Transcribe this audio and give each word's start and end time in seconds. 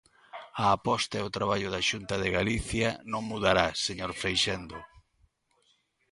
A 0.63 0.65
aposta 0.77 1.15
e 1.17 1.25
o 1.27 1.33
traballo 1.37 1.69
da 1.71 1.81
Xunta 1.89 2.15
de 2.23 2.29
Galicia 2.37 2.89
non 3.11 3.21
mudará, 3.31 3.67
señor 3.85 4.11
Freixendo. 4.21 4.79